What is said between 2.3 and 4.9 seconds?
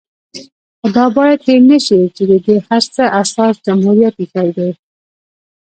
د دې هر څه اساس جمهوريت ايښی دی